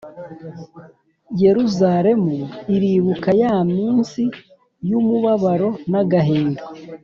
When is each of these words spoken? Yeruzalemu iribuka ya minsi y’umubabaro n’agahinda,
Yeruzalemu 1.43 2.35
iribuka 2.75 3.29
ya 3.41 3.53
minsi 3.73 4.23
y’umubabaro 4.89 5.69
n’agahinda, 5.91 6.63